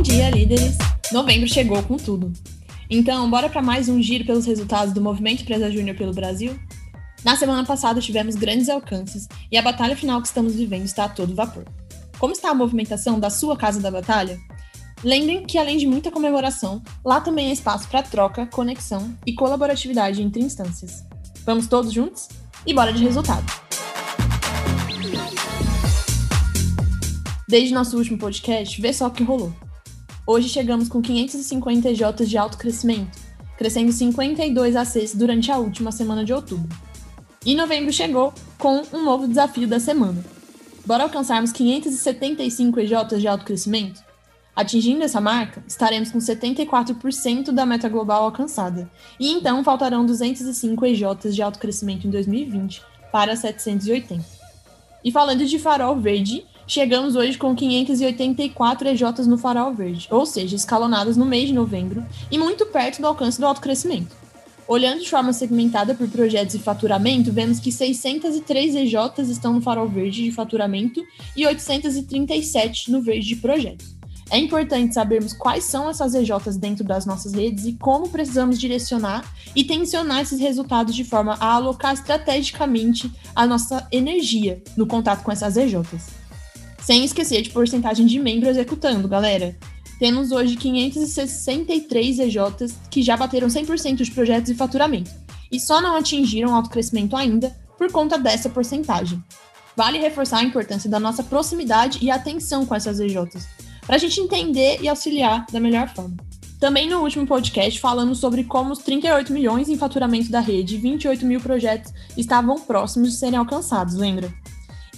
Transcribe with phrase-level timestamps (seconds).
[0.00, 0.78] Bom dia, líderes!
[1.12, 2.32] Novembro chegou com tudo.
[2.88, 6.58] Então, bora para mais um giro pelos resultados do Movimento Empresa Júnior pelo Brasil?
[7.22, 11.08] Na semana passada tivemos grandes alcances e a batalha final que estamos vivendo está a
[11.10, 11.66] todo vapor.
[12.18, 14.40] Como está a movimentação da sua casa da batalha?
[15.04, 20.22] Lembrem que, além de muita comemoração, lá também é espaço para troca, conexão e colaboratividade
[20.22, 21.04] entre instâncias.
[21.44, 22.26] Vamos todos juntos?
[22.64, 23.44] E bora de resultado!
[27.46, 29.52] Desde nosso último podcast, vê só o que rolou.
[30.26, 33.18] Hoje chegamos com 550 EJs de alto crescimento,
[33.56, 36.68] crescendo 52 ACs durante a última semana de outubro.
[37.44, 40.22] E novembro chegou com um novo desafio da semana.
[40.84, 44.02] Bora alcançarmos 575 EJs de alto crescimento?
[44.54, 51.34] Atingindo essa marca, estaremos com 74% da meta global alcançada, e então faltarão 205 EJs
[51.34, 54.22] de alto crescimento em 2020 para 780.
[55.02, 60.54] E falando de farol verde, chegamos hoje com 584 EJs no farol verde, ou seja,
[60.54, 64.14] escalonadas no mês de novembro e muito perto do alcance do alto crescimento.
[64.68, 69.88] Olhando de forma segmentada por projetos e faturamento, vemos que 603 EJs estão no farol
[69.88, 71.02] verde de faturamento
[71.36, 73.96] e 837 no verde de projetos.
[74.30, 79.24] É importante sabermos quais são essas EJs dentro das nossas redes e como precisamos direcionar
[79.56, 85.32] e tensionar esses resultados de forma a alocar estrategicamente a nossa energia no contato com
[85.32, 86.19] essas EJs.
[86.82, 89.56] Sem esquecer de porcentagem de membro executando, galera.
[89.98, 95.10] Temos hoje 563 EJs que já bateram 100% de projetos e faturamento,
[95.52, 99.22] e só não atingiram alto crescimento ainda por conta dessa porcentagem.
[99.76, 103.46] Vale reforçar a importância da nossa proximidade e atenção com essas EJs,
[103.86, 106.16] para a gente entender e auxiliar da melhor forma.
[106.58, 110.78] Também no último podcast falamos sobre como os 38 milhões em faturamento da rede e
[110.78, 114.30] 28 mil projetos estavam próximos de serem alcançados, lembra?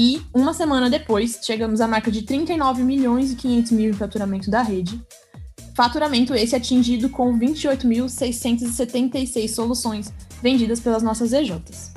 [0.00, 4.48] E uma semana depois, chegamos à marca de 39 milhões e 500 mil em faturamento
[4.48, 5.04] da rede.
[5.74, 11.94] Faturamento esse atingido com 28.676 soluções vendidas pelas nossas EJs.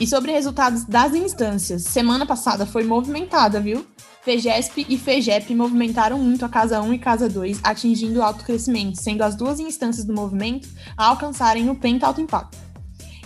[0.00, 3.86] E sobre resultados das instâncias, semana passada foi movimentada, viu?
[4.22, 9.20] FEGESP e FEGEP movimentaram muito a Casa 1 e Casa 2, atingindo alto crescimento, sendo
[9.20, 12.56] as duas instâncias do movimento a alcançarem o Penta Alto Impacto.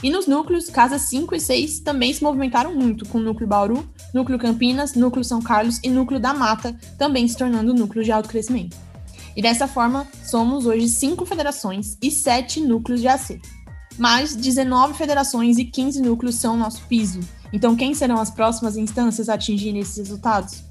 [0.02, 3.88] E nos núcleos, casas 5 e 6 também se movimentaram muito, com o núcleo Bauru,
[4.12, 8.28] núcleo Campinas, núcleo São Carlos e núcleo da Mata também se tornando núcleo de alto
[8.28, 8.76] crescimento.
[9.36, 13.40] E dessa forma, somos hoje cinco federações e sete núcleos de AC.
[13.98, 17.20] Mais 19 federações e 15 núcleos são nosso piso.
[17.52, 20.64] Então, quem serão as próximas instâncias a atingirem esses resultados?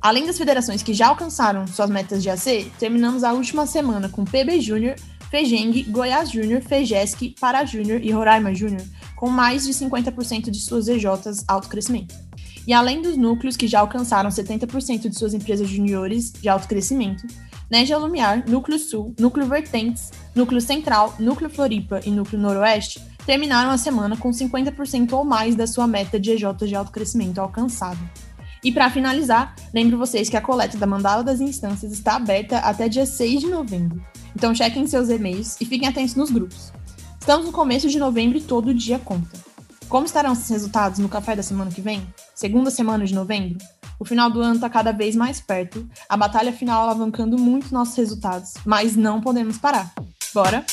[0.00, 4.24] Além das federações que já alcançaram suas metas de AC, terminamos a última semana com
[4.24, 4.96] PB Júnior
[5.34, 8.82] Fejeng, Goiás Júnior, Fejesc, Pará Júnior e Roraima Júnior,
[9.16, 12.14] com mais de 50% de suas EJs alto crescimento.
[12.66, 17.26] E além dos núcleos que já alcançaram 70% de suas empresas juniores de alto crescimento,
[17.70, 23.78] Neja Lumiar, Núcleo Sul, Núcleo Vertentes, Núcleo Central, Núcleo Floripa e Núcleo Noroeste terminaram a
[23.78, 27.98] semana com 50% ou mais da sua meta de EJ de alto crescimento alcançada.
[28.62, 32.88] E para finalizar, lembro vocês que a coleta da mandala das instâncias está aberta até
[32.88, 34.02] dia 6 de novembro.
[34.34, 36.72] Então chequem seus e-mails e fiquem atentos nos grupos.
[37.20, 39.38] Estamos no começo de novembro e todo dia conta.
[39.88, 42.06] Como estarão esses resultados no café da semana que vem?
[42.34, 43.58] Segunda semana de novembro?
[43.98, 47.96] O final do ano está cada vez mais perto, a batalha final alavancando muito nossos
[47.96, 49.92] resultados, mas não podemos parar.
[50.34, 50.64] Bora?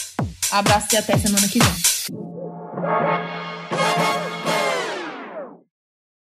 [0.51, 3.40] Abraço e até semana que vem.